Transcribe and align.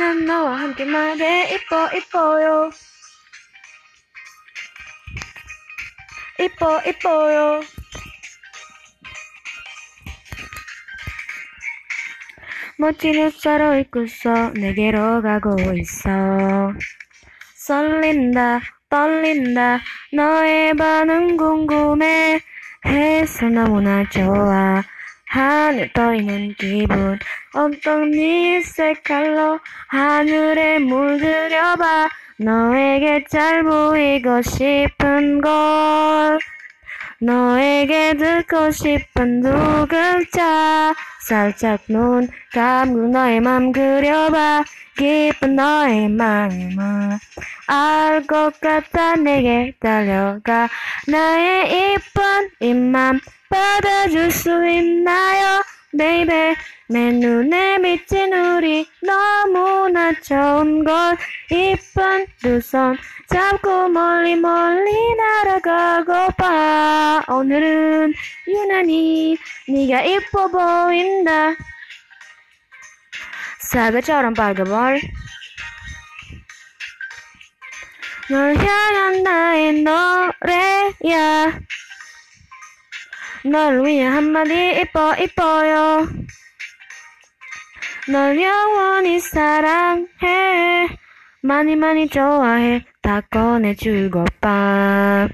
난 0.00 0.24
너와 0.24 0.58
함께 0.58 0.86
말해. 0.86 1.54
이뻐 1.54 1.90
이뻐요. 1.94 2.70
이뻐 6.38 6.80
이뻐요. 6.86 7.60
멋진 12.78 13.26
옷차로 13.26 13.74
입고서 13.80 14.52
내게로 14.54 15.20
가고 15.20 15.54
있어. 15.76 16.72
설린다 17.56 18.62
떨린다. 18.88 19.80
너의 20.14 20.72
반응 20.76 21.36
궁금해. 21.36 22.40
해서 22.86 23.50
너무나 23.50 24.08
좋아 24.08 24.82
하늘 25.30 25.92
떠있는 25.92 26.54
기분. 26.58 27.16
어떤 27.54 28.10
네 28.10 28.60
색깔로 28.60 29.60
하늘에 29.86 30.80
물들여봐. 30.80 32.08
너에게 32.38 33.24
잘 33.28 33.62
보이고 33.62 34.42
싶은 34.42 35.40
걸 35.40 36.38
너에게 37.20 38.14
듣고 38.16 38.70
싶은 38.70 39.42
두 39.42 39.86
글자. 39.88 40.94
살짝 41.28 41.80
눈 41.88 42.28
감고 42.52 43.08
너의 43.08 43.40
맘 43.40 43.72
그려봐. 43.72 44.64
깊은 44.96 45.54
너의 45.54 46.08
마음을 46.08 47.18
알 47.66 48.26
것 48.26 48.58
같아. 48.60 49.16
내게 49.16 49.74
달려가. 49.80 50.68
나의 51.08 51.94
이쁜 51.94 52.50
입만 52.60 53.20
받아줄 53.50 54.30
수 54.30 54.48
있나요? 54.66 55.62
Baby 55.96 56.54
내 56.88 57.12
눈에 57.12 57.80
비친 57.82 58.32
우리 58.32 58.86
너무나 59.02 60.12
좋은 60.20 60.84
걸. 60.84 61.16
이쁜 61.50 62.26
두손 62.42 62.96
잡고 63.30 63.88
멀리 63.88 64.34
멀리 64.34 65.14
날아가고파. 65.14 67.22
오늘은 67.28 68.12
유난히 68.48 69.38
네가 69.68 70.02
이뻐 70.02 70.48
보인다. 70.48 71.54
사과처럼 73.60 74.34
밝아볼. 74.34 75.00
널 78.30 78.56
향한 78.56 79.22
나의 79.22 79.84
노래야. 79.84 81.60
널 83.44 83.86
위해 83.86 84.06
한마디 84.06 84.80
이뻐 84.80 85.14
이뻐요. 85.14 86.08
널 88.08 88.42
영원히 88.42 89.20
사랑해 89.20 90.79
많이 91.42 91.76
많이 91.76 92.08
좋아해 92.08 92.84
다 93.02 93.20
꺼내주고봐. 93.30 95.28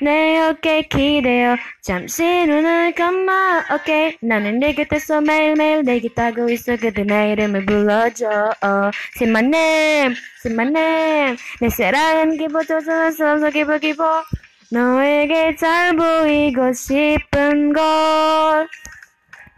내 0.00 0.38
어깨 0.40 0.82
기대어 0.82 1.56
잠시 1.82 2.22
눈을 2.22 2.94
감아 2.94 3.64
오케이 3.74 4.16
나는 4.22 4.60
네 4.60 4.74
곁에서 4.74 5.20
매일매일 5.20 5.82
내 5.82 5.98
깃타고 5.98 6.48
있어. 6.50 6.76
그대 6.76 7.04
내 7.04 7.32
이름을 7.32 7.66
불러줘. 7.66 8.28
어. 8.62 8.90
My 9.20 9.44
name 9.44 10.14
내 11.60 11.68
사랑은 11.68 12.38
기뻐 12.38 12.62
조선해서 12.62 13.50
기뻐 13.50 13.78
기뻐. 13.78 14.22
너에게 14.70 15.54
잘 15.56 15.94
보이고 15.96 16.72
싶은 16.72 17.72
걸 17.72 18.68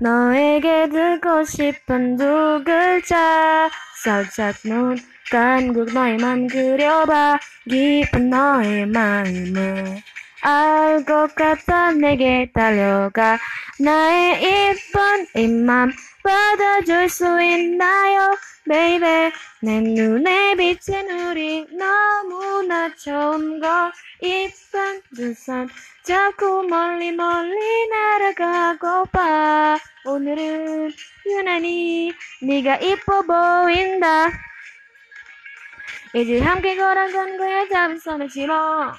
너에게 0.00 0.88
듣고 0.88 1.44
싶은 1.44 2.16
두 2.16 2.62
글자. 2.64 3.68
살짝 4.04 4.54
눈 4.64 4.96
감고 5.30 5.86
너의 5.86 6.16
맘 6.18 6.46
그려봐. 6.46 7.38
깊은 7.68 8.30
너의 8.30 8.86
마음을 8.86 10.00
알 10.42 11.04
것 11.04 11.34
같아. 11.34 11.90
내게 11.92 12.48
달려가. 12.54 13.38
나의 13.80 14.40
이쁜 14.40 15.26
입만 15.34 15.92
받아줄 16.22 17.08
수 17.08 17.24
있나요? 17.42 18.36
Baby 18.68 19.32
내 19.62 19.80
눈에 19.80 20.54
비친 20.56 21.10
우리 21.10 21.66
너무나 21.76 22.94
좋은 22.94 23.58
거. 23.60 23.90
이쁜 24.22 25.02
두손 25.16 25.68
잡고 26.08 26.62
멀리 26.62 27.12
멀리 27.12 27.88
날아가고 27.90 29.04
봐. 29.12 29.76
오늘은 30.06 30.90
유난히 31.26 32.14
네가 32.40 32.76
이뻐 32.76 33.20
보인다. 33.20 34.30
이제 36.14 36.40
함께 36.40 36.76
걸어간 36.76 37.36
거야 37.36 37.66
손을 37.98 38.26
집어. 38.30 38.94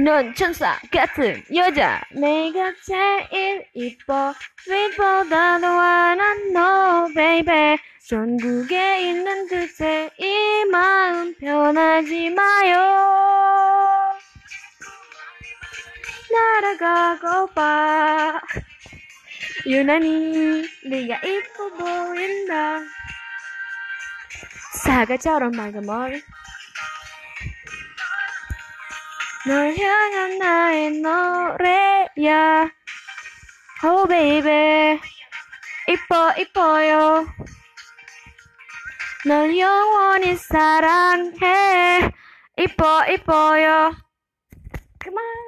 넌 0.00 0.34
천사 0.34 0.78
같은 0.90 1.42
여자 1.54 2.00
내가 2.12 2.72
제일 2.82 3.66
이뻐. 3.74 4.32
빛보다도 4.64 5.66
환한 5.66 6.54
너 6.54 7.06
baby. 7.14 7.76
전국에 8.08 9.02
있는 9.02 9.46
듯해 9.46 10.10
이 10.18 10.64
마음 10.70 11.34
변하지 11.34 12.30
마요 12.30 13.01
날아가고 16.32 17.52
봐 17.54 18.40
유난히 19.66 20.66
네가 20.84 21.20
이뻐 21.24 21.68
보인다 21.70 22.80
사과처럼 24.82 25.52
맑은 25.52 25.86
머리 25.86 26.22
널 29.46 29.76
향한 29.76 30.38
나의 30.38 30.90
노래야 31.00 32.70
Oh 33.84 34.08
baby 34.08 35.00
이뻐 35.88 36.32
이뻐요 36.38 37.26
널 39.26 39.58
영원히 39.58 40.36
사랑해 40.36 42.10
이뻐 42.56 43.06
이뻐요 43.08 43.96
그만 44.98 45.41